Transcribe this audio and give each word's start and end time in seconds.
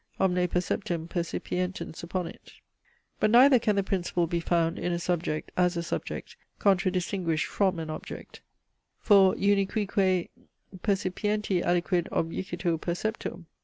Omne 0.19 0.47
perceptum 0.47 1.07
percipientem 1.07 1.91
supponit. 1.93 2.53
But 3.19 3.29
neither 3.29 3.59
can 3.59 3.75
the 3.75 3.83
principle 3.83 4.25
be 4.25 4.39
found 4.39 4.79
in 4.79 4.91
a 4.91 4.97
subject 4.97 5.51
as 5.55 5.77
a 5.77 5.83
subject, 5.83 6.35
contra 6.57 6.89
distinguished 6.89 7.45
from 7.45 7.77
an 7.77 7.91
object: 7.91 8.41
for 8.99 9.35
unicuique 9.35 10.31
percipienti 10.77 11.63
aliquid 11.63 12.09
objicitur 12.11 12.79
perceptum. 12.81 13.45